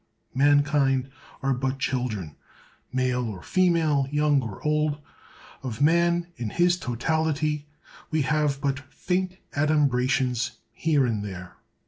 [0.33, 1.11] Mankind
[1.43, 2.35] are but children,
[2.91, 4.99] male or female, young or old;
[5.61, 7.67] of man, in his totality,
[8.09, 11.55] we have but faint adumbrations, here and there.